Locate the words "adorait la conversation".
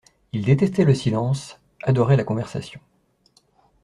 1.83-2.79